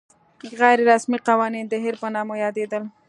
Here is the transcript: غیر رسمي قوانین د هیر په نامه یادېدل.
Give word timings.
غیر 0.61 0.79
رسمي 0.91 1.17
قوانین 1.27 1.65
د 1.69 1.73
هیر 1.83 1.95
په 2.01 2.07
نامه 2.15 2.33
یادېدل. 2.43 2.83